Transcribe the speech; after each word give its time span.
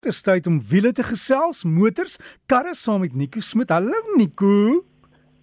Dis 0.00 0.22
tyd 0.24 0.46
om 0.48 0.54
wiele 0.64 0.94
te 0.96 1.04
gesels, 1.04 1.58
motors, 1.68 2.14
karre 2.48 2.70
saam 2.72 3.02
met 3.04 3.12
Nico 3.12 3.42
Smit. 3.44 3.68
Hallo 3.68 3.98
Nico. 4.16 4.78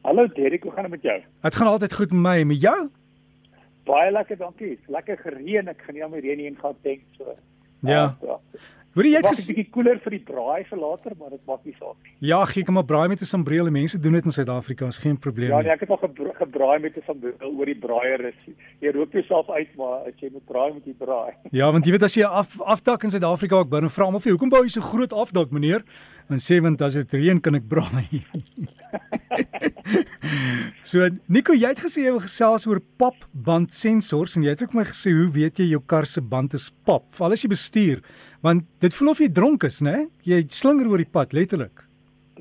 Hallo 0.02 0.24
Derek, 0.34 0.64
hoe 0.64 0.72
gaan 0.74 0.88
dit 0.88 0.92
met 0.96 1.04
jou? 1.06 1.18
Dit 1.46 1.56
gaan 1.56 1.68
altyd 1.68 1.94
goed 1.94 2.16
met 2.16 2.22
my 2.24 2.34
en 2.42 2.48
met 2.50 2.62
jou? 2.62 2.78
Baie 3.86 4.12
lekker, 4.12 4.40
dankie. 4.42 4.80
Lekker 4.90 5.22
gereën. 5.22 5.70
Ek 5.70 5.84
gaan 5.86 5.94
nie 5.94 6.04
aan 6.04 6.10
my 6.10 6.24
reën 6.26 6.42
heen 6.42 6.58
gaan 6.58 6.74
denk 6.82 7.06
so. 7.20 7.36
Ja. 7.86 8.02
Uh, 8.18 8.32
ja. 8.32 8.40
Hoor 8.98 9.06
jy 9.06 9.20
het 9.22 9.30
'n 9.30 9.54
bietjie 9.54 9.70
koeler 9.70 10.00
vir 10.02 10.14
die 10.16 10.24
braai 10.26 10.64
vir 10.66 10.80
later, 10.82 11.14
maar 11.20 11.30
dit 11.30 11.42
maak 11.46 11.62
nie 11.66 11.76
saak 11.78 11.98
nie. 12.02 12.14
Ja, 12.30 12.44
gee 12.46 12.64
ek 12.64 12.72
maar 12.74 12.84
braai 12.84 13.08
met 13.08 13.22
'n 13.22 13.26
sambreel. 13.26 13.70
Mense 13.70 14.00
doen 14.00 14.14
dit 14.14 14.26
in 14.26 14.32
Suid-Afrika, 14.32 14.88
is 14.88 14.98
geen 14.98 15.18
probleem 15.20 15.50
ja, 15.50 15.58
nie. 15.58 15.66
Ja, 15.66 15.70
nee, 15.70 15.74
ek 15.74 15.82
het 15.82 15.90
al 15.90 15.98
gebra 15.98 16.34
gebraai 16.34 16.80
met 16.80 16.98
'n 16.98 17.04
sambreel 17.06 17.54
oor 17.58 17.66
die 17.66 17.78
braaier 17.78 18.26
is. 18.26 18.56
Jy 18.80 18.92
rook 18.92 19.12
jouself 19.12 19.50
uit, 19.50 19.76
maar 19.78 20.08
as 20.08 20.18
jy 20.18 20.30
moet 20.32 20.46
braai 20.46 20.74
met 20.74 20.84
die 20.84 20.96
braai. 20.98 21.34
Ja, 21.52 21.72
want 21.72 21.86
jy 21.86 21.92
weet 21.92 22.04
as 22.04 22.16
jy 22.16 22.24
af 22.24 22.60
afdak 22.62 23.04
in 23.04 23.12
Suid-Afrika 23.12 23.56
ook 23.56 23.70
binne 23.70 23.90
vra 23.90 24.06
hom 24.06 24.16
of 24.16 24.24
jy 24.24 24.32
hoekom 24.32 24.50
bou 24.50 24.64
jy 24.64 24.70
so 24.70 24.82
groot 24.82 25.14
afdak, 25.14 25.52
meneer? 25.52 25.84
En 26.28 26.42
sê 26.44 26.58
want 26.60 26.82
as 26.84 26.98
dit 27.00 27.14
reën 27.16 27.40
kan 27.40 27.56
ek 27.56 27.68
braai. 27.72 28.18
so 30.90 31.08
Nico, 31.32 31.56
jy 31.56 31.70
het 31.72 31.80
gesê 31.80 32.04
jy 32.04 32.14
wil 32.16 32.24
gesels 32.26 32.68
oor 32.68 32.82
papband 33.00 33.72
sensors 33.76 34.36
en 34.36 34.44
jy 34.44 34.56
het 34.56 34.64
ook 34.66 34.76
my 34.76 34.84
gesê 34.90 35.14
hoe 35.16 35.30
weet 35.32 35.62
jy 35.64 35.70
jou 35.72 35.82
kar 35.94 36.08
se 36.10 36.22
band 36.22 36.58
is 36.58 36.68
pap? 36.88 37.08
Veral 37.16 37.38
as 37.38 37.46
jy 37.46 37.52
bestuur, 37.54 38.04
want 38.44 38.68
dit 38.84 39.00
voel 39.00 39.14
of 39.14 39.24
jy 39.24 39.30
dronk 39.32 39.68
is, 39.70 39.80
né? 39.86 40.10
Jy 40.28 40.44
slinger 40.52 40.92
oor 40.92 41.04
die 41.04 41.14
pad 41.18 41.36
letterlik. 41.38 41.86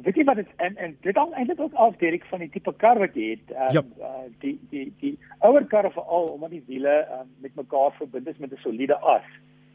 Weet 0.02 0.18
jy 0.18 0.26
wat 0.28 0.42
dit 0.42 0.50
en 0.66 0.74
en 0.82 0.98
dit 1.06 1.16
hang 1.16 1.32
eintlik 1.38 1.62
ook 1.62 1.78
af 1.86 1.94
Derek 2.02 2.26
van 2.30 2.42
die 2.42 2.50
tipe 2.52 2.74
kar 2.82 2.98
wat 3.00 3.14
jy 3.16 3.36
het. 3.36 3.54
Um, 3.54 3.70
ja. 3.78 3.86
Uh, 4.02 4.26
die 4.42 4.56
die 4.74 4.88
die 5.00 5.14
ouer 5.46 5.64
karre 5.70 5.94
veral 5.94 6.32
omdat 6.34 6.58
die 6.58 6.64
wiele 6.66 7.04
um, 7.16 7.30
met 7.44 7.54
mekaar 7.54 7.94
verbind 8.00 8.34
is 8.34 8.42
met 8.42 8.52
'n 8.52 8.64
soliede 8.66 8.98
as. 9.14 9.30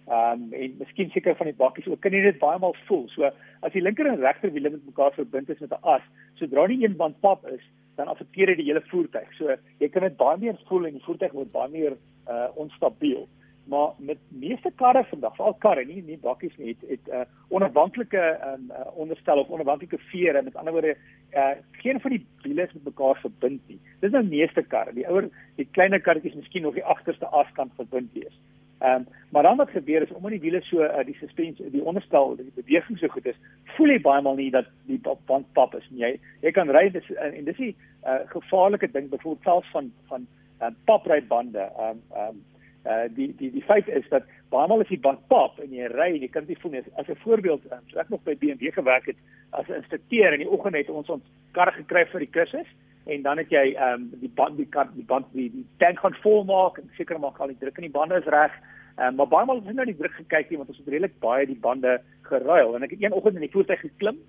Ehm 0.07 0.41
um, 0.41 0.53
en 0.53 0.75
miskien 0.79 1.09
seker 1.13 1.35
van 1.35 1.45
die 1.45 1.55
bakkies 1.55 1.87
ook 1.87 1.99
kan 2.01 2.11
jy 2.11 2.21
dit 2.25 2.39
baie 2.39 2.59
maal 2.59 2.75
voel. 2.87 3.05
So 3.13 3.29
as 3.61 3.73
die 3.73 3.81
linker 3.81 4.07
en 4.09 4.19
regter 4.19 4.51
wiele 4.51 4.71
met 4.73 4.85
mekaar 4.85 5.13
verbind 5.13 5.49
is 5.49 5.59
met 5.59 5.71
'n 5.71 5.83
as, 5.95 6.01
sodra 6.39 6.67
die 6.67 6.83
een 6.83 6.97
band 6.97 7.19
pap 7.19 7.45
is, 7.47 7.61
dan 7.95 8.07
affekteer 8.07 8.47
dit 8.47 8.57
die 8.57 8.65
hele 8.65 8.81
voertuig. 8.89 9.29
So 9.37 9.55
jy 9.79 9.89
kan 9.89 10.01
dit 10.01 10.17
baie 10.17 10.37
meer 10.37 10.57
voel 10.67 10.87
en 10.87 10.97
die 10.97 11.05
voertuig 11.05 11.31
word 11.31 11.51
baie 11.51 11.69
meer 11.69 11.97
uh 12.27 12.47
onstabiel. 12.55 13.27
Maar 13.69 13.93
met 13.97 14.17
meeste 14.27 14.71
karre 14.75 15.03
vandag, 15.03 15.35
veral 15.35 15.53
karre, 15.53 15.85
nie 15.85 16.01
nie 16.03 16.17
bakkies 16.17 16.57
nie, 16.57 16.73
het 16.73 16.89
het 16.89 17.07
'n 17.07 17.15
uh, 17.15 17.25
onafhanklike 17.49 18.23
um, 18.47 18.71
uh, 18.71 18.97
onderstel 18.97 19.39
of 19.39 19.49
onafhanklike 19.49 19.97
vere. 19.97 20.41
Met 20.41 20.55
ander 20.55 20.73
woorde, 20.73 20.97
uh 21.33 21.51
geen 21.71 21.99
van 21.99 22.11
die 22.11 22.25
wiele 22.41 22.63
is 22.63 22.73
met 22.73 22.83
mekaar 22.83 23.19
verbind 23.21 23.61
nie. 23.67 23.79
Dis 23.99 24.11
nou 24.11 24.23
meeste 24.23 24.61
karre. 24.61 24.93
Die 24.93 25.07
ouer, 25.07 25.29
die 25.55 25.67
kleiner 25.71 26.01
karretjies 26.01 26.35
miskien 26.35 26.61
nog 26.61 26.73
die 26.73 26.85
agterste 26.85 27.25
askant 27.25 27.71
verbind 27.75 28.13
wees. 28.13 28.39
Ehm 28.81 28.95
um, 28.95 29.07
maar 29.31 29.43
dan 29.43 29.57
wat 29.57 29.69
gebeur 29.69 30.01
is 30.01 30.11
omdat 30.11 30.31
die 30.31 30.39
wiele 30.39 30.61
so 30.61 30.83
uh, 30.83 31.05
die 31.05 31.15
suspensie 31.15 31.69
die 31.69 31.83
onderstel 31.83 32.35
die 32.35 32.51
beweging 32.55 32.97
so 32.97 33.07
goed 33.07 33.25
is, 33.25 33.35
voel 33.77 33.93
jy 33.93 34.01
baie 34.01 34.21
maal 34.21 34.35
nie 34.35 34.49
dat 34.51 34.67
die 34.89 34.99
band 35.25 35.45
pap 35.53 35.75
is 35.75 35.87
nie. 35.89 36.01
Jy 36.01 36.11
jy 36.41 36.51
kan 36.51 36.69
ry 36.69 36.89
dis 36.89 37.09
uh, 37.09 37.29
en 37.29 37.45
dis 37.45 37.59
'n 37.59 37.75
uh, 38.05 38.19
gevaarlike 38.33 38.91
ding 38.91 39.09
byvoorbeeld 39.09 39.43
selfs 39.43 39.71
van 39.71 39.91
van 40.07 40.27
uh, 40.61 40.73
paprybande. 40.85 41.59
Ehm 41.59 41.89
um, 41.89 42.01
ehm 42.15 42.27
um, 42.29 42.41
uh, 42.85 43.05
die 43.15 43.35
die 43.37 43.51
die 43.51 43.63
feit 43.63 43.87
is 43.87 44.07
dat 44.09 44.23
baie 44.49 44.67
maal 44.67 44.81
as 44.83 44.91
die 44.91 44.99
band 44.99 45.21
pap 45.27 45.59
en 45.63 45.73
jy 45.73 45.87
ry 45.93 46.09
en 46.15 46.21
jy 46.25 46.29
kan 46.33 46.45
dit 46.45 46.59
voel 46.61 46.71
nie 46.71 46.83
as 46.95 47.07
'n 47.07 47.21
voorbeeld 47.23 47.71
um, 47.71 47.83
so 47.87 47.99
ek 47.99 48.09
nog 48.09 48.23
by 48.23 48.35
BMW 48.35 48.73
gewerk 48.73 49.05
het 49.05 49.17
as 49.51 49.67
'n 49.67 49.81
instrukteur 49.81 50.33
in 50.33 50.39
die 50.39 50.49
oggend 50.49 50.75
het 50.75 50.89
ons 50.89 51.09
ons 51.09 51.23
kar 51.51 51.71
gekry 51.71 52.05
vir 52.05 52.19
die 52.19 52.33
kursus 52.37 52.69
en 53.05 53.21
dan 53.21 53.37
het 53.37 53.49
jy 53.49 53.73
ehm 53.73 53.93
um, 53.93 54.09
die 54.21 54.31
band 54.35 54.57
die 54.57 54.67
kar 54.69 54.89
die 54.93 55.05
band 55.05 55.25
die, 55.33 55.49
die 55.51 55.65
tank 55.77 55.99
gaan 55.99 56.17
volmaak 56.21 56.77
en 56.77 56.91
seker 56.97 57.19
maak 57.19 57.39
al 57.39 57.47
die 57.47 57.57
druk 57.59 57.77
in 57.77 57.89
die 57.89 57.97
bande 57.97 58.15
is 58.15 58.29
reg. 58.29 58.51
Ehm 58.97 59.07
um, 59.07 59.15
maar 59.15 59.27
baie 59.27 59.45
maal 59.45 59.61
het 59.61 59.71
ons 59.71 59.75
nou 59.75 59.85
die 59.85 59.97
druk 59.97 60.13
gekyk 60.19 60.49
nie 60.49 60.57
want 60.57 60.69
ons 60.69 60.77
het 60.77 60.87
redelik 60.87 61.19
baie 61.19 61.45
die 61.45 61.59
bande 61.59 62.01
geruil 62.21 62.75
en 62.75 62.83
ek 62.83 62.91
het 62.95 63.03
een 63.03 63.17
oggend 63.17 63.35
in 63.35 63.47
die 63.47 63.55
voertuig 63.55 63.79
geklim 63.79 64.19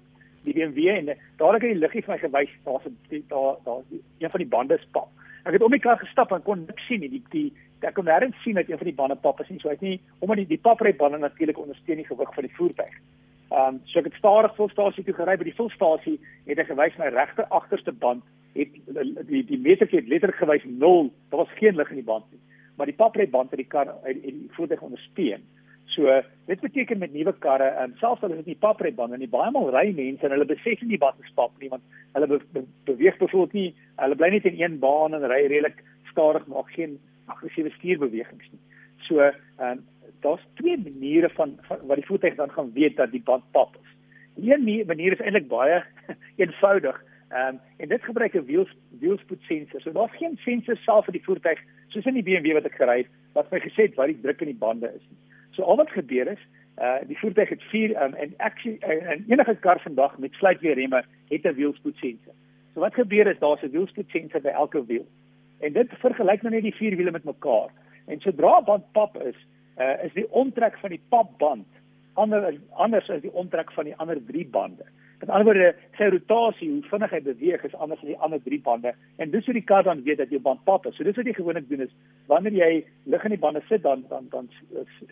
die 0.44 0.54
BMW 0.54 0.88
en 0.88 1.12
dadelik 1.38 1.62
het 1.62 1.74
die 1.74 1.82
liggie 1.82 2.02
vir 2.06 2.14
my 2.14 2.18
gewys 2.18 2.54
daar's 2.64 2.86
'n 2.86 3.24
daar 3.28 3.56
daar 3.64 3.82
een 4.18 4.30
van 4.30 4.40
die 4.40 4.52
bande 4.54 4.78
spap. 4.78 5.08
Ek 5.44 5.52
het 5.52 5.62
om 5.62 5.70
die 5.70 5.80
kar 5.80 5.98
gestap 5.98 6.32
en 6.32 6.42
kon 6.42 6.64
niks 6.66 6.86
sien 6.86 7.00
nie. 7.00 7.08
Die 7.08 7.22
die 7.30 7.52
ek 7.80 7.94
kon 7.94 8.04
nêrens 8.04 8.42
sien 8.42 8.54
dat 8.54 8.68
een 8.68 8.78
van 8.78 8.86
die 8.86 9.00
bande 9.00 9.16
pap 9.16 9.40
is 9.40 9.48
nie. 9.48 9.58
So 9.58 9.68
ek 9.68 9.80
nie 9.80 10.00
omdat 10.18 10.36
die 10.36 10.46
die 10.46 10.58
paprybande 10.58 11.18
natuurlik 11.18 11.58
ondersteun 11.58 11.96
die 11.96 12.06
gewig 12.06 12.34
van 12.34 12.44
die 12.44 12.54
voertuig. 12.54 12.94
Ehm 13.50 13.74
um, 13.74 13.80
so 13.84 13.98
ek 13.98 14.04
het 14.04 14.14
stadig 14.14 14.54
volstasie 14.56 15.04
toe 15.04 15.14
gery 15.14 15.36
by 15.36 15.44
die 15.44 15.54
volstasie 15.54 16.20
het 16.46 16.58
ek 16.58 16.66
gewys 16.66 16.98
my 16.98 17.06
regter 17.06 17.44
agterste 17.44 17.92
band 17.92 18.22
het 18.54 19.26
die 19.26 19.44
die 19.44 19.58
meter 19.58 19.88
het 19.90 20.08
letterlik 20.08 20.38
gewys 20.38 20.64
0. 20.64 21.12
Daar 21.28 21.44
was 21.44 21.58
geen 21.58 21.76
lig 21.76 21.90
in 21.90 22.00
die 22.00 22.10
band 22.10 22.24
nie 22.30 22.40
maar 22.76 22.90
die 22.90 22.98
papryband 22.98 23.50
het 23.50 23.60
die 23.60 23.68
kar 23.68 23.90
en 24.02 24.20
die 24.22 24.48
voertuig 24.56 24.80
ondersteun. 24.82 25.44
So 25.92 26.08
dit 26.48 26.60
beteken 26.62 26.98
met 26.98 27.12
nuwe 27.12 27.34
karre, 27.44 27.68
um, 27.82 27.92
selfs 28.00 28.22
al 28.24 28.32
is 28.32 28.40
dit 28.40 28.52
nie 28.52 28.60
papryband 28.62 29.16
nie, 29.20 29.28
baie 29.28 29.50
maal 29.52 29.68
ry 29.74 29.90
mense 29.96 30.24
en 30.24 30.32
hulle 30.32 30.48
besef 30.48 30.80
nie 30.88 31.00
wat 31.02 31.18
is 31.20 31.34
pap 31.36 31.52
nie 31.60 31.68
want 31.72 31.84
hulle 32.16 32.28
be 32.30 32.38
be 32.54 32.64
beweeg 32.88 33.18
byvoorbeeld 33.20 33.56
nie, 33.58 33.68
hulle 34.00 34.18
bly 34.18 34.30
net 34.32 34.48
in 34.48 34.60
een 34.60 34.78
baan 34.82 35.14
en 35.18 35.26
ry 35.28 35.42
redelik 35.44 35.82
stadig 36.10 36.46
maar 36.48 36.68
geen 36.72 36.96
aggressiewe 37.32 37.70
stuurbewegings 37.76 38.50
nie. 38.50 38.62
So 39.08 39.20
ehm 39.20 39.68
um, 39.68 39.86
daar's 40.22 40.42
twee 40.54 40.76
maniere 40.78 41.28
van, 41.34 41.56
van 41.66 41.80
wat 41.90 41.98
die 41.98 42.06
voertuig 42.06 42.36
dan 42.38 42.50
gaan 42.50 42.68
weet 42.74 42.96
dat 42.96 43.10
die 43.10 43.22
band 43.26 43.42
pap 43.50 43.74
is. 43.82 43.94
Die 44.36 44.52
een 44.54 44.86
manier 44.86 45.12
is 45.12 45.20
eintlik 45.22 45.48
baie 45.50 45.82
eenvoudig. 46.42 46.98
Ehm 47.32 47.54
um, 47.54 47.60
en 47.76 47.88
dit 47.88 48.02
gebruik 48.04 48.34
'n 48.34 48.44
wiel 48.44 48.68
wielspoed 49.00 49.42
sensor. 49.42 49.80
So 49.80 49.92
daar's 49.92 50.16
geen 50.16 50.36
sensor 50.36 50.76
self 50.76 51.04
vir 51.04 51.12
die 51.12 51.24
voertuig 51.24 51.60
soos 51.88 52.04
in 52.04 52.14
die 52.14 52.22
BMW 52.22 52.52
wat 52.52 52.64
ek 52.64 52.74
gery 52.74 52.96
het 52.98 53.10
wat 53.32 53.50
my 53.50 53.60
gesê 53.60 53.82
het 53.88 53.94
wat 53.94 54.06
die 54.06 54.20
druk 54.20 54.40
in 54.40 54.52
die 54.52 54.62
bande 54.64 54.92
is. 54.94 55.06
So 55.50 55.62
al 55.62 55.76
wat 55.76 55.90
gebeur 55.90 56.28
is, 56.28 56.42
uh 56.76 57.00
die 57.06 57.18
voertuig 57.18 57.48
het 57.48 57.62
vier 57.62 58.02
um, 58.02 58.14
en 58.14 58.34
aksie 58.36 58.78
en 58.78 59.24
enige 59.28 59.54
kar 59.54 59.80
vandag 59.80 60.18
met 60.18 60.32
sluitweer 60.32 60.74
remme 60.74 61.02
het 61.28 61.44
'n 61.46 61.54
wielspoed 61.54 61.96
sensor. 61.96 62.34
So 62.74 62.80
wat 62.80 62.94
gebeur 62.94 63.26
is 63.26 63.38
daar's 63.38 63.62
'n 63.62 63.70
wielspoed 63.70 64.10
sensor 64.10 64.40
by 64.40 64.48
elke 64.48 64.86
wiel. 64.86 65.06
En 65.60 65.72
dit 65.72 65.88
vergelyk 65.90 66.42
nou 66.42 66.54
net 66.54 66.62
die 66.62 66.74
vier 66.74 66.96
wiele 66.96 67.10
met 67.10 67.24
mekaar. 67.24 67.70
En 68.06 68.20
sodra 68.20 68.60
band 68.60 68.92
pap 68.92 69.22
is, 69.22 69.36
uh 69.78 70.04
is 70.04 70.12
die 70.12 70.30
omtrek 70.30 70.78
van 70.78 70.90
die 70.90 71.02
papband 71.08 71.66
ander 72.12 72.54
anders 72.70 73.10
as 73.10 73.20
die 73.20 73.32
omtrek 73.32 73.72
van 73.72 73.84
die 73.84 73.96
ander 73.96 74.24
drie 74.26 74.46
bande. 74.46 74.84
Met 75.22 75.30
ander 75.30 75.44
woorde, 75.44 75.74
sy 75.94 76.06
rotasie, 76.10 76.66
hoe 76.66 76.88
vinnig 76.90 77.12
hy 77.14 77.18
beweeg 77.22 77.60
is 77.68 77.74
anders 77.78 78.00
as 78.02 78.08
die 78.08 78.16
ander 78.26 78.40
drie 78.42 78.58
bande. 78.62 78.90
En 79.22 79.30
dis 79.30 79.44
hoe 79.46 79.54
die 79.54 79.62
kar 79.62 79.84
dan 79.86 80.00
weet 80.02 80.18
dat 80.18 80.32
jou 80.34 80.40
band 80.42 80.64
pap 80.66 80.88
is. 80.90 80.96
So 80.98 81.06
dis 81.06 81.14
wat 81.14 81.30
jy 81.30 81.34
gewoonlik 81.36 81.68
doen 81.68 81.84
is 81.84 81.92
wanneer 82.26 82.56
jy 82.56 82.70
lig 83.14 83.26
in 83.28 83.34
die 83.36 83.38
bande 83.44 83.62
sit 83.68 83.84
dan 83.84 84.02
dan 84.10 84.26
dan 84.32 84.50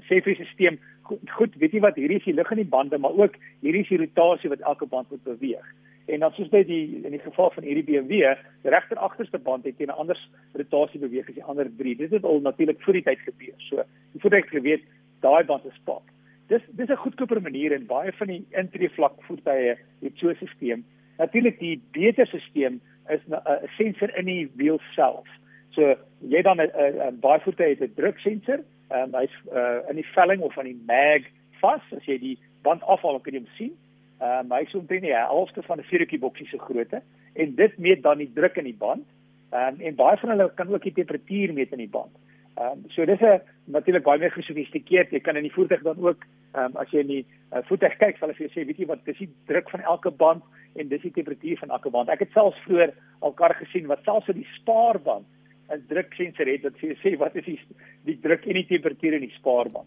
sê 0.08 0.18
vir 0.18 0.34
die 0.34 0.48
stelsel 0.50 0.80
goed, 1.06 1.30
goed, 1.36 1.54
weet 1.62 1.78
jy 1.78 1.84
wat 1.86 2.02
hierdie 2.02 2.18
is 2.18 2.26
die 2.26 2.34
lig 2.34 2.50
in 2.50 2.62
die 2.64 2.72
bande, 2.74 2.98
maar 2.98 3.14
ook 3.22 3.38
hierdie 3.62 3.86
is 3.86 3.94
die 3.94 4.02
rotasie 4.02 4.50
wat 4.50 4.66
elke 4.72 4.90
band 4.90 5.14
moet 5.14 5.22
beweeg. 5.30 5.72
En 6.10 6.26
dan 6.26 6.34
soos 6.34 6.50
by 6.50 6.66
die 6.66 6.84
in 7.06 7.14
die 7.14 7.22
geval 7.22 7.54
van 7.54 7.70
hierdie 7.70 7.86
BMW, 7.86 8.34
die 8.66 8.74
regter 8.74 8.98
agterste 8.98 9.38
band 9.38 9.64
het 9.64 9.78
teen 9.78 9.94
'n 9.94 10.00
ander 10.02 10.18
rotasie 10.58 11.06
beweeg 11.06 11.28
as 11.28 11.38
die 11.38 11.50
ander 11.54 11.70
drie. 11.78 11.94
Dit 11.94 12.10
het 12.10 12.24
al 12.24 12.42
natuurlik 12.42 12.82
voor 12.82 12.98
die 12.98 13.06
tyd 13.06 13.22
gebeur. 13.30 13.54
So, 13.70 13.86
moet 14.22 14.42
ek 14.42 14.50
geweet 14.50 14.82
daai 15.22 15.44
band 15.44 15.70
is 15.70 15.84
pap 15.84 16.02
dis 16.50 16.62
dis 16.78 16.90
'n 16.90 17.02
goedkoper 17.04 17.40
manier 17.42 17.72
en 17.72 17.86
baie 17.86 18.12
van 18.12 18.26
die 18.26 18.44
intree 18.50 18.90
vlak 18.90 19.14
voertuie 19.26 19.76
het 20.02 20.14
so 20.16 20.28
'n 20.28 20.36
stelsel. 20.36 20.82
Natuurlik 21.18 21.58
die 21.58 21.82
beter 21.92 22.26
stelsel 22.26 22.80
is 23.08 23.22
'n 23.28 23.68
sensor 23.76 24.16
in 24.18 24.24
die 24.24 24.50
wiel 24.54 24.80
self. 24.94 25.28
So 25.70 25.96
jy 26.18 26.42
dan 26.42 26.60
'n 26.60 27.20
baie 27.20 27.40
voertuie 27.40 27.74
het 27.74 27.80
'n 27.80 27.94
druksensor, 27.94 28.60
um, 28.90 29.14
hy's 29.14 29.34
uh, 29.52 29.88
in 29.88 29.96
die 29.96 30.10
velling 30.14 30.42
of 30.42 30.58
aan 30.58 30.70
die 30.70 30.82
mag 30.86 31.22
vas 31.60 31.82
as 31.96 32.04
jy 32.04 32.18
die 32.18 32.38
band 32.62 32.82
afhaal 32.82 33.20
kan 33.20 33.32
jy 33.32 33.42
hom 33.42 33.54
sien. 33.56 33.72
Ehm 34.20 34.52
uh, 34.52 34.58
hy's 34.58 34.74
omtrent 34.74 35.06
die 35.06 35.14
helfte 35.14 35.62
van 35.62 35.78
'n 35.78 35.88
vuurtjie 35.90 36.18
boksie 36.18 36.46
se 36.46 36.58
grootte 36.58 37.02
en 37.34 37.54
dit 37.54 37.78
meet 37.78 38.02
dan 38.02 38.18
die 38.18 38.32
druk 38.34 38.56
in 38.56 38.64
die 38.64 38.78
band. 38.78 39.06
Ehm 39.52 39.74
um, 39.74 39.80
en 39.80 39.94
baie 39.94 40.16
van 40.16 40.28
hulle 40.28 40.50
kan 40.54 40.74
ook 40.74 40.82
die 40.82 40.98
temperatuur 40.98 41.52
meet 41.52 41.72
in 41.72 41.84
die 41.86 41.94
band. 41.98 42.12
Ehm 42.58 42.72
um, 42.72 42.84
so 42.90 43.04
dis 43.04 43.20
'n 43.20 43.40
natuurlik 43.64 44.02
baie 44.02 44.18
meer 44.18 44.32
gesofistikeerd. 44.32 45.10
Jy 45.10 45.20
kan 45.20 45.36
in 45.36 45.42
die 45.42 45.52
voertuig 45.52 45.82
dan 45.82 45.98
ook 45.98 46.24
ehm 46.52 46.64
um, 46.64 46.76
as 46.76 46.90
jy 46.90 46.98
in 46.98 47.06
die 47.06 47.26
uh, 47.52 47.62
voertuig 47.68 47.96
kyk, 47.96 48.16
sal 48.18 48.30
jy 48.30 48.48
sê, 48.48 48.66
weet 48.66 48.78
jy 48.78 48.86
wat, 48.86 49.04
dis 49.04 49.18
die 49.18 49.30
druk 49.46 49.70
van 49.70 49.80
elke 49.80 50.10
band 50.10 50.42
en 50.74 50.88
dis 50.88 51.02
die 51.02 51.12
temperatuur 51.12 51.58
van 51.58 51.70
elke 51.70 51.90
band. 51.90 52.08
Ek 52.08 52.18
het 52.18 52.32
selfs 52.32 52.58
vroeër 52.64 52.92
al 53.20 53.32
kar 53.32 53.54
gesien 53.54 53.86
wat 53.86 54.02
selfs 54.04 54.28
op 54.28 54.34
die 54.34 54.48
spaarband 54.58 55.26
'n 55.70 55.84
druksensor 55.88 56.46
het 56.46 56.62
wat 56.62 56.76
sê 56.82 56.96
sê 56.98 57.16
wat 57.18 57.36
is 57.36 57.44
die 57.44 57.60
die 58.04 58.18
druk 58.20 58.46
en 58.46 58.54
die 58.54 58.66
temperatuur 58.66 59.12
in 59.12 59.26
die 59.28 59.36
spaarband. 59.38 59.86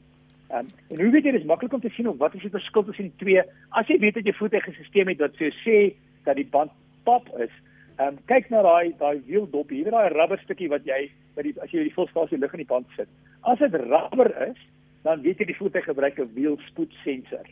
Ehm 0.49 0.59
um, 0.59 0.67
en 0.89 1.01
hoe 1.03 1.11
weet 1.11 1.25
jy 1.25 1.31
dis 1.31 1.51
maklik 1.51 1.73
om 1.73 1.81
te 1.81 1.89
sien 1.89 2.07
of 2.07 2.17
wat 2.17 2.35
is 2.35 2.41
die 2.41 2.57
verskil 2.57 2.83
tussen 2.83 3.11
die 3.11 3.19
twee? 3.25 3.41
As 3.69 3.87
jy 3.87 3.99
weet 3.99 4.13
dat 4.13 4.25
jy 4.25 4.33
voertuig 4.33 4.67
'n 4.67 4.73
stelsel 4.73 5.07
het 5.07 5.19
wat 5.19 5.35
sê 5.35 5.51
sê 5.65 5.95
dat 6.23 6.35
die 6.35 6.49
band 6.49 6.71
pap 7.03 7.27
is, 7.39 7.51
Ehm 7.99 8.07
um, 8.07 8.15
kyk 8.25 8.49
na 8.49 8.63
daai 8.65 8.93
daai 8.97 9.21
wieldop 9.27 9.69
hier, 9.69 9.91
daai 9.93 10.09
rubber 10.09 10.39
stukkie 10.41 10.69
wat 10.71 10.85
jy 10.87 11.11
by 11.35 11.45
die 11.45 11.53
as 11.61 11.71
jy 11.71 11.83
die 11.87 11.95
volstasie 11.95 12.37
lig 12.37 12.53
in 12.53 12.63
die 12.63 12.69
band 12.69 12.87
sit. 12.97 13.09
As 13.41 13.59
dit 13.59 13.75
rubber 13.75 14.31
is, 14.47 14.59
dan 15.03 15.21
weet 15.21 15.39
jy 15.39 15.45
die 15.51 15.59
voertuig 15.59 15.85
gebruik 15.85 16.19
'n 16.19 16.33
wielspoed 16.33 16.93
sensor. 17.03 17.47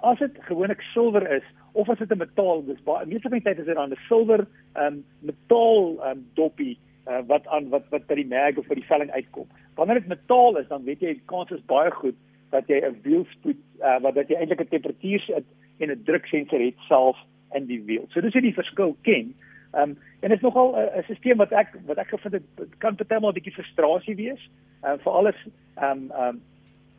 As 0.00 0.18
dit 0.18 0.32
gewoonlik 0.48 0.82
silwer 0.92 1.24
is 1.30 1.46
of 1.72 1.88
as 1.88 1.98
dit 1.98 2.10
'n 2.12 2.18
metaal, 2.18 2.64
dis 2.64 2.82
baie 2.84 3.06
meeste 3.06 3.28
van 3.28 3.38
die 3.38 3.46
tyd 3.48 3.58
is 3.58 3.66
dit 3.66 3.74
dan 3.74 3.92
'n 3.92 4.06
silwer 4.08 4.46
ehm 4.74 4.86
um, 4.86 5.04
metaal 5.20 5.96
ehm 6.02 6.10
um, 6.10 6.26
doppie 6.34 6.78
uh, 7.08 7.22
wat 7.26 7.46
aan 7.46 7.68
wat 7.68 7.84
wat 7.90 8.06
by 8.06 8.14
die 8.14 8.26
mag 8.26 8.56
of 8.56 8.66
by 8.66 8.74
die 8.74 8.90
velling 8.90 9.10
uitkom. 9.10 9.46
Wanneer 9.74 10.00
dit 10.00 10.08
metaal 10.08 10.58
is, 10.58 10.68
dan 10.68 10.84
weet 10.84 11.00
jy 11.00 11.14
die 11.14 11.28
kans 11.30 11.50
is 11.50 11.64
baie 11.66 11.90
goed 11.90 12.16
dat 12.50 12.68
jy 12.68 12.80
'n 12.80 13.00
wielspoed 13.02 13.60
uh, 13.80 13.98
wat 14.00 14.14
dat 14.14 14.28
jy 14.28 14.36
eintlik 14.36 14.60
'n 14.60 14.74
temperatuur 14.74 15.42
en 15.78 15.90
'n 15.90 16.02
druksensor 16.04 16.60
het 16.60 16.78
self 16.88 17.16
in 17.54 17.66
die 17.66 17.82
wiel. 17.82 18.04
So 18.10 18.20
dis 18.20 18.32
hoe 18.32 18.42
die 18.42 18.54
verskil 18.54 18.96
ken. 19.02 19.34
Ehm 19.72 19.90
um, 19.90 19.98
en 20.20 20.28
dit 20.28 20.38
is 20.38 20.44
nogal 20.44 20.74
'n 20.74 20.98
uh, 20.98 21.04
stelsel 21.04 21.36
wat 21.36 21.52
ek 21.52 21.68
wat 21.86 21.98
ek 21.98 22.08
gevind 22.08 22.34
het 22.34 22.68
kan 22.78 22.96
partymal 22.96 23.30
'n 23.30 23.38
bietjie 23.38 23.52
frustrasie 23.52 24.16
wees. 24.16 24.50
Ehm 24.82 24.92
uh, 24.92 24.98
vir 25.04 25.12
alles 25.12 25.38
ehm 25.76 25.90
um, 25.90 26.10
ehm 26.10 26.28
um, 26.28 26.42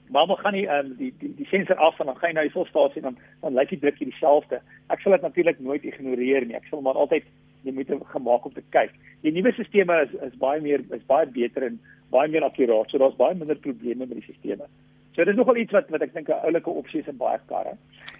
maar 0.10 0.28
gaan 0.28 0.54
nie 0.54 0.68
ehm 0.68 0.86
um, 0.86 0.96
die 0.98 1.14
die 1.19 1.36
die 1.36 1.46
sensor 1.46 1.75
af 1.75 2.00
en 2.00 2.06
dan 2.06 2.18
gaan 2.18 2.30
jy 2.30 2.36
na 2.36 2.42
die 2.42 2.58
volstasie 2.58 3.02
dan 3.02 3.18
dan 3.42 3.54
lyk 3.54 3.69
die 3.69 3.80
druk 3.80 4.00
dieselfde. 4.00 4.62
Ek 4.88 5.00
sal 5.00 5.12
dit 5.12 5.22
natuurlik 5.22 5.60
nooit 5.60 5.84
ignoreer 5.84 6.46
nie. 6.46 6.56
Ek 6.56 6.68
sal 6.69 6.81
maar 6.81 6.96
altyd 6.96 7.24
jy 7.64 7.74
moet 7.74 7.92
gemaak 8.14 8.46
om 8.46 8.54
te 8.54 8.64
kyk. 8.69 8.92
Die 9.22 9.31
nuwe 9.31 9.52
stelsels 9.52 10.12
is 10.12 10.22
is 10.31 10.38
baie 10.40 10.62
meer 10.62 10.84
is 10.96 11.06
baie 11.06 11.25
beter 11.25 11.64
en 11.64 11.80
baie 12.10 12.30
meer 12.30 12.44
akkuraat. 12.44 12.90
So 12.90 12.98
daar's 12.98 13.19
baie 13.19 13.36
minder 13.36 13.56
probleme 13.56 14.06
met 14.06 14.19
die 14.19 14.36
stelsels. 14.40 14.69
So 15.16 15.25
dis 15.25 15.36
nogal 15.36 15.58
iets 15.58 15.74
wat 15.74 15.90
wat 15.90 16.02
ek 16.02 16.14
dink 16.14 16.30
'n 16.30 16.46
oulike 16.46 16.69
opsie 16.69 17.00
is 17.00 17.08
in 17.08 17.18
baie 17.18 17.40
karre. 17.48 17.78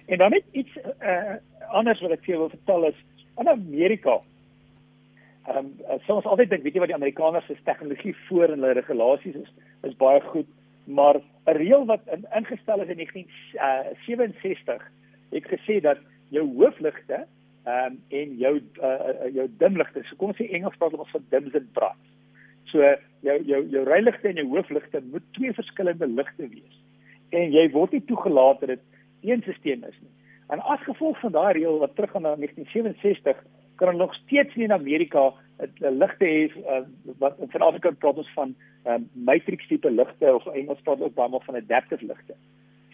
En 0.08 0.18
dan 0.18 0.32
net 0.32 0.44
iets 0.52 0.78
uh, 1.02 1.36
anders 1.70 2.02
wat 2.02 2.12
ek 2.12 2.24
vir 2.26 2.36
jou 2.36 2.40
wil 2.40 2.50
vertel 2.50 2.88
is 2.88 3.00
in 3.38 3.48
Amerika. 3.48 4.20
Ehm 5.48 5.72
um, 5.90 6.00
soms 6.06 6.26
altyd 6.26 6.50
dink 6.50 6.64
weet 6.64 6.76
jy 6.76 6.82
wat 6.84 6.92
die 6.92 6.98
Amerikaners 6.98 7.46
se 7.48 7.56
tegnologie 7.64 8.16
voor 8.28 8.52
en 8.52 8.60
hulle 8.60 8.74
regulasies 8.76 9.36
is 9.40 9.52
is 9.88 9.96
baie 9.96 10.20
goed, 10.22 10.50
maar 10.84 11.22
'n 11.22 11.56
reël 11.56 11.86
wat 11.86 12.04
in, 12.12 12.26
ingestel 12.36 12.82
is 12.84 12.90
in 12.92 13.00
1967 13.00 14.76
uh, 14.76 14.90
het 15.32 15.48
gesê 15.54 15.80
dat 15.82 15.98
jou 16.30 16.44
hoofligte 16.60 17.26
ehm 17.64 17.86
um, 17.86 18.00
en 18.10 18.36
jou 18.38 18.62
uh, 18.82 19.34
jou 19.34 19.48
dimligte. 19.58 20.04
So 20.04 20.16
kom 20.16 20.34
ons 20.36 20.38
sê 20.42 20.50
Engels 20.52 20.78
praat 20.78 20.94
ons 20.94 21.12
van 21.12 21.26
dims 21.30 21.56
and 21.56 21.72
brights. 21.72 22.12
So 22.72 22.84
jou 23.22 23.38
jou 23.44 23.62
jou 23.70 23.84
ryligte 23.88 24.28
en 24.28 24.36
jou 24.36 24.48
hoofligte 24.48 25.02
moet 25.12 25.24
twee 25.32 25.54
verskillende 25.54 26.08
ligte 26.08 26.48
wees. 26.48 26.78
En 27.30 27.52
jy 27.52 27.70
word 27.72 27.92
nie 27.92 28.06
toegelaat 28.06 28.60
dat 28.60 28.70
dit 28.70 28.84
een 29.22 29.42
stelsel 29.42 29.88
is 29.88 30.00
nie. 30.02 30.14
En 30.48 30.60
as 30.60 30.84
gevolg 30.84 31.20
van 31.20 31.32
daai 31.32 31.54
reël 31.54 31.80
wat 31.80 31.96
teruggaan 31.96 32.22
na 32.22 32.36
1967 32.36 33.44
kan 33.78 33.92
hulle 33.92 34.04
nog 34.04 34.16
steeds 34.16 34.56
nie 34.56 34.66
in 34.66 34.76
Amerika 34.76 35.34
'n 35.62 35.98
ligte 35.98 36.26
hê 36.26 36.52
uh, 36.54 36.86
wat 37.18 37.40
in 37.40 37.50
Suid-Afrika 37.50 37.92
praat 37.92 38.18
ons 38.18 38.34
van 38.36 38.56
um, 38.86 39.10
matrix 39.14 39.68
tipe 39.68 39.90
ligte 39.92 40.34
of 40.34 40.46
Engels 40.46 40.82
praat 40.84 41.02
ook 41.02 41.16
baie 41.16 41.30
maal 41.30 41.46
van 41.46 41.56
adaptive 41.56 42.06
ligte. 42.06 42.36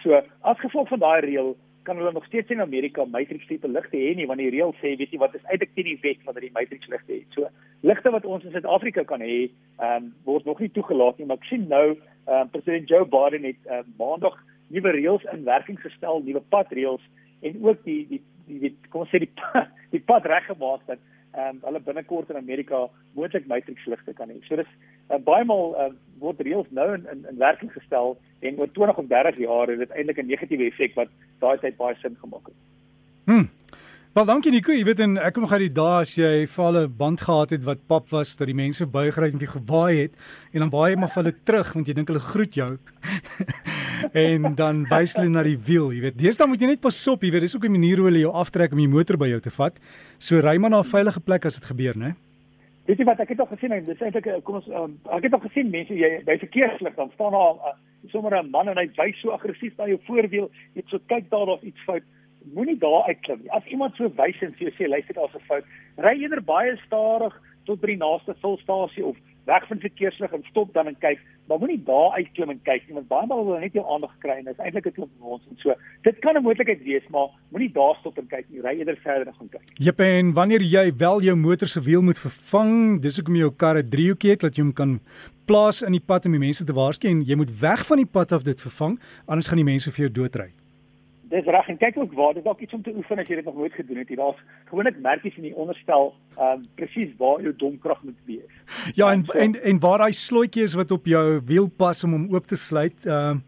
So 0.04 0.22
as 0.42 0.60
gevolg 0.60 0.88
van 0.88 1.00
daai 1.00 1.22
reël 1.26 1.56
kan 1.84 1.98
hulle 1.98 2.12
nog 2.12 2.26
steeds 2.26 2.50
in 2.50 2.62
Amerika 2.62 3.06
matrix 3.06 3.48
tipe 3.48 3.68
ligte 3.68 3.98
hê 3.98 4.14
nie 4.16 4.28
want 4.28 4.40
die 4.40 4.50
reël 4.50 4.72
sê 4.80 4.96
weet 5.00 5.12
jy 5.12 5.20
wat 5.20 5.36
is 5.36 5.44
eintlik 5.52 5.74
teen 5.76 5.90
die 5.92 6.00
wet 6.02 6.24
van 6.24 6.34
dat 6.34 6.44
die 6.46 6.56
matrix 6.56 6.88
ligte 6.88 7.14
het. 7.14 7.36
So 7.36 7.50
ligte 7.82 8.16
wat 8.16 8.26
ons 8.26 8.44
in 8.48 8.56
Suid-Afrika 8.56 9.04
kan 9.04 9.22
hê, 9.22 9.50
ehm 9.80 10.08
um, 10.08 10.14
word 10.24 10.46
nog 10.46 10.60
nie 10.64 10.72
toegelaat 10.72 11.18
nie, 11.20 11.28
maar 11.28 11.42
ek 11.42 11.52
sien 11.52 11.68
nou 11.68 11.86
ehm 11.92 12.40
um, 12.40 12.50
president 12.56 12.90
Joe 12.90 13.06
Biden 13.06 13.50
het 13.52 13.60
uh, 13.68 13.84
maandag 14.00 14.40
nuwe 14.74 14.96
reëls 14.96 15.28
in 15.34 15.44
werking 15.44 15.80
gestel, 15.82 16.24
nuwe 16.24 16.42
padreëls 16.50 17.04
en 17.44 17.60
ook 17.64 17.84
die 17.88 18.02
die 18.10 18.22
die, 18.48 18.60
die 18.60 18.76
kom 18.90 19.06
ons 19.06 19.12
sê 19.14 19.24
die 19.24 19.32
die 19.96 20.04
pad 20.12 20.26
reggemaak 20.30 20.86
dat 20.92 21.02
ehm 21.34 21.56
um, 21.56 21.62
hulle 21.66 21.80
binnekort 21.82 22.30
in 22.30 22.38
Amerika 22.38 22.84
moontlik 23.18 23.48
matrix 23.50 23.86
ligte 23.90 24.14
kan 24.14 24.30
hê. 24.30 24.38
So 24.48 24.56
dis 24.60 24.70
uh, 25.10 25.18
baie 25.18 25.46
maal 25.50 25.74
uh, 25.74 25.90
word 26.22 26.44
reëls 26.46 26.70
nou 26.70 26.92
in, 26.94 27.08
in 27.10 27.26
in 27.32 27.42
werking 27.42 27.72
gestel 27.74 28.18
en 28.46 28.60
oor 28.62 28.70
20 28.76 29.02
of 29.02 29.10
30 29.10 29.42
jaar 29.46 29.74
het 29.74 29.82
dit 29.82 29.98
eintlik 29.98 30.22
'n 30.22 30.30
negatiewe 30.30 30.70
effek 30.70 30.94
wat 31.00 31.10
daai 31.42 31.58
tyd 31.58 31.78
baie 31.78 31.98
sin 32.02 32.18
gemaak 32.22 32.52
het. 32.52 32.60
Hm. 33.26 33.48
Wel 34.14 34.26
dankie 34.26 34.52
Nico, 34.52 34.72
jy 34.72 34.84
weet 34.86 35.00
en 35.02 35.18
ek 35.18 35.34
kom 35.34 35.48
gou 35.50 35.58
die 35.58 35.74
dae 35.74 36.02
as 36.06 36.14
jy 36.14 36.46
'n 36.46 36.94
band 36.98 37.22
gehad 37.22 37.50
het 37.50 37.64
wat 37.64 37.88
pap 37.88 38.12
was 38.12 38.36
dat 38.38 38.46
die 38.46 38.54
mense 38.54 38.86
buigry 38.86 39.32
en 39.32 39.40
jy 39.40 39.48
gewaai 39.48 39.96
het 40.04 40.14
en 40.54 40.60
dan 40.60 40.70
baie 40.70 40.96
maar 40.96 41.10
vir 41.10 41.24
hulle 41.24 41.44
terug 41.44 41.74
want 41.74 41.88
jy 41.88 41.94
dink 41.94 42.08
hulle 42.08 42.20
groet 42.20 42.54
jou. 42.54 42.78
en 44.14 44.56
dan 44.56 44.84
wys 44.90 45.16
hulle 45.16 45.30
na 45.30 45.44
die 45.44 45.58
wiel, 45.58 45.92
jy 45.94 46.02
weet. 46.02 46.18
Deesdae 46.18 46.48
moet 46.48 46.62
jy 46.62 46.68
net 46.68 46.82
pas 46.82 47.08
op, 47.08 47.24
jy 47.24 47.32
weet, 47.32 47.42
dis 47.42 47.56
ook 47.56 47.66
'n 47.66 47.72
manier 47.72 47.98
hoe 47.98 48.08
hulle 48.08 48.26
jou 48.26 48.34
aftrek 48.34 48.72
om 48.72 48.78
die 48.78 48.88
motor 48.88 49.18
by 49.18 49.28
jou 49.28 49.40
te 49.40 49.52
vat. 49.52 49.80
So 50.20 50.40
ry 50.40 50.58
maar 50.58 50.70
na 50.70 50.80
'n 50.80 50.92
veilige 50.96 51.20
plek 51.20 51.46
as 51.46 51.60
dit 51.60 51.66
gebeur, 51.66 51.98
né? 51.98 52.16
Weet 52.86 52.98
jy 53.00 53.06
wat 53.06 53.20
ek 53.20 53.30
het 53.30 53.40
al 53.40 53.46
gesien, 53.46 53.86
dis 53.86 54.02
eintlik 54.02 54.44
kom 54.44 54.56
ons 54.56 54.68
um, 54.68 55.00
ek 55.12 55.24
het 55.24 55.34
al 55.34 55.40
gesien 55.40 55.70
mense 55.70 55.94
jy 55.94 56.24
by 56.26 56.38
verkeerslig 56.38 56.96
dan 56.96 57.12
staan 57.14 57.32
daar 57.32 57.56
uh, 57.56 57.76
sommer 58.12 58.36
'n 58.36 58.50
man 58.50 58.68
en 58.68 58.78
hy 58.78 58.90
wys 58.98 59.22
so 59.22 59.32
aggressief 59.32 59.78
na 59.78 59.88
jou 59.88 60.00
voorwiel, 60.08 60.52
jy 60.76 60.84
so 60.88 61.00
kyk 61.08 61.30
daar 61.30 61.48
of 61.48 61.64
iets 61.64 61.80
fout 61.86 62.04
moenie 62.52 62.78
daar 62.78 63.08
uitklim 63.08 63.40
nie. 63.42 63.52
As 63.52 63.66
iemand 63.66 63.96
so 63.96 64.10
wys 64.18 64.42
en 64.42 64.54
vir 64.58 64.68
jou 64.68 64.74
sê 64.76 64.90
luister 64.90 65.16
daar's 65.16 65.36
'n 65.36 65.48
fout, 65.48 65.66
ry 65.98 66.16
eerder 66.22 66.42
baie 66.42 66.76
stadig 66.86 67.34
tot 67.66 67.80
by 67.82 67.88
die 67.88 68.04
naaste 68.04 68.36
fulstasie 68.42 69.06
of 69.06 69.18
weg 69.46 69.68
van 69.68 69.80
verkeerslig 69.80 70.34
en 70.34 70.44
stop 70.50 70.74
dan 70.74 70.88
en 70.88 71.00
kyk, 71.00 71.20
maar 71.48 71.60
moenie 71.60 71.84
daar 71.86 72.12
uitklim 72.18 72.50
en 72.50 72.62
kyk 72.64 72.88
nie 72.88 72.96
want 72.96 73.08
baie 73.08 73.28
maal 73.28 73.46
wil 73.46 73.60
net 73.60 73.74
jou 73.74 73.84
aandag 73.96 74.14
kry 74.24 74.38
en 74.40 74.46
dit 74.46 74.54
is 74.54 74.64
eintlik 74.66 74.88
'n 74.88 74.96
klop 74.98 75.10
ons 75.20 75.44
en 75.50 75.58
so. 75.58 75.76
Dit 76.04 76.20
kan 76.20 76.36
'n 76.38 76.44
moontlikheid 76.44 76.84
wees, 76.84 77.08
maar 77.10 77.28
moenie 77.52 77.72
daar 77.72 77.96
stop 78.00 78.18
en 78.18 78.28
kyk 78.28 78.46
nie. 78.50 78.62
Ry 78.62 78.80
eerder 78.80 78.98
verder 79.04 79.28
en 79.28 79.34
gaan 79.34 79.50
kyk. 79.50 79.68
Jep, 79.74 80.00
en 80.00 80.34
wanneer 80.34 80.62
jy 80.62 80.96
wel 80.98 81.22
jou 81.22 81.36
motor 81.36 81.68
se 81.68 81.82
wiel 81.82 82.02
moet 82.02 82.20
vervang, 82.20 83.02
dis 83.02 83.16
hoekom 83.16 83.36
jy 83.36 83.42
jou 83.42 83.56
kar 83.56 83.78
'n 83.78 83.90
driehoekie 83.90 84.30
het 84.30 84.42
dat 84.42 84.56
jy 84.56 84.64
hom 84.64 84.74
kan 84.74 85.00
plaas 85.46 85.82
in 85.82 85.92
die 85.92 86.06
pad 86.06 86.26
om 86.26 86.32
die 86.32 86.40
mense 86.40 86.64
te 86.64 86.74
waarsku 86.74 87.08
en 87.08 87.22
jy 87.22 87.36
moet 87.36 87.60
weg 87.60 87.86
van 87.86 87.98
die 87.98 88.06
pad 88.06 88.32
af 88.32 88.44
dit 88.44 88.62
vervang, 88.62 89.00
anders 89.26 89.48
gaan 89.48 89.58
die 89.58 89.72
mense 89.72 89.92
vir 89.92 90.06
jou 90.06 90.12
doodry. 90.12 90.54
Dis 91.34 91.48
reg 91.50 91.70
en 91.72 91.78
kyk 91.82 91.96
ook 91.98 92.12
waar 92.14 92.36
dit 92.38 92.44
dalk 92.46 92.60
iets 92.62 92.76
om 92.78 92.82
te 92.86 92.92
oefen 92.94 93.20
as 93.22 93.30
jy 93.30 93.40
dit 93.40 93.48
nog 93.48 93.56
nooit 93.58 93.74
gedoen 93.74 93.98
het. 94.04 94.12
Daar's 94.18 94.42
gewoonlik 94.70 95.00
merkies 95.02 95.38
in 95.40 95.48
die 95.48 95.56
onderstel 95.56 96.12
ehm 96.36 96.60
um, 96.60 96.68
presies 96.78 97.16
waar 97.18 97.42
jou 97.42 97.54
domkrag 97.58 98.04
moet 98.06 98.20
wees. 98.30 98.52
Ja 98.96 99.10
en 99.12 99.26
so, 99.26 99.34
en 99.34 99.56
en 99.72 99.80
waar 99.82 100.04
daai 100.06 100.14
slotjie 100.14 100.64
is 100.64 100.78
wat 100.78 100.92
op 100.92 101.10
jou 101.10 101.42
wiel 101.46 101.72
pas 101.78 102.04
om 102.04 102.14
hom 102.14 102.28
oop 102.36 102.46
te 102.46 102.60
sluit. 102.60 103.06
Ehm 103.06 103.40
um, 103.40 103.42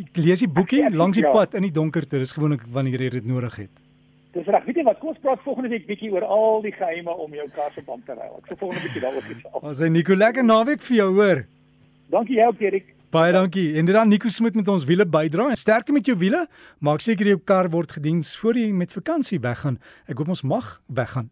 ek 0.00 0.20
lees 0.20 0.44
die 0.44 0.50
boekie 0.58 0.82
langs 0.90 1.16
die 1.16 1.24
ja. 1.24 1.32
pad 1.32 1.56
in 1.56 1.64
die 1.64 1.72
donkerte. 1.80 2.20
Dis 2.20 2.36
gewoonlik 2.36 2.68
wanneer 2.76 3.08
jy 3.08 3.10
dit 3.16 3.32
nodig 3.32 3.56
het. 3.64 3.72
Dis 4.36 4.46
reg. 4.46 4.68
Weet 4.68 4.76
jy 4.76 4.86
wat? 4.90 5.00
Kom 5.00 5.14
ons 5.14 5.24
praat 5.24 5.40
volgende 5.48 5.72
week 5.72 5.88
bietjie 5.88 6.12
oor 6.12 6.28
al 6.28 6.62
die 6.68 6.76
geheime 6.76 7.16
om 7.24 7.34
jou 7.34 7.48
kar 7.56 7.72
se 7.72 7.82
band 7.88 8.04
te 8.06 8.20
ry. 8.20 8.28
Ek 8.36 8.52
sal 8.52 8.60
volgende 8.66 8.84
bietjie 8.84 9.06
daaroor 9.08 9.28
gesels. 9.32 9.62
Ons 9.64 9.80
sê 9.80 9.88
Nico 9.88 10.14
lekker 10.14 10.44
naweek 10.44 10.84
vir 10.90 10.96
jou 11.02 11.12
hoor. 11.16 11.46
Dankie 12.12 12.36
jou 12.36 12.54
Erik. 12.60 12.96
Baie 13.10 13.32
dankie. 13.32 13.74
En 13.74 13.84
dit 13.84 13.94
dan 13.94 14.08
Nico 14.08 14.28
Smit 14.28 14.54
met 14.54 14.68
ons 14.68 14.84
wiele 14.86 15.02
bydra. 15.06 15.48
Sterkte 15.58 15.92
met 15.92 16.06
jou 16.06 16.14
wiele. 16.18 16.44
Maak 16.78 17.02
seker 17.02 17.26
jou 17.26 17.40
kar 17.42 17.66
word 17.72 17.90
gediens 17.98 18.36
voor 18.38 18.54
jy 18.54 18.68
met 18.70 18.94
vakansie 18.94 19.40
weggaan. 19.42 19.80
Ek 20.06 20.22
hoop 20.22 20.30
ons 20.30 20.44
mag 20.46 20.68
weggaan. 20.86 21.26